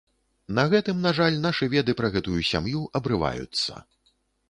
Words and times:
На 0.59 0.63
гэтым, 0.71 1.03
на 1.07 1.11
жаль, 1.19 1.37
нашы 1.45 1.71
веды 1.75 1.97
пра 2.01 2.11
гэтую 2.17 2.41
сям'ю 2.51 2.85
абрываюцца. 3.01 3.83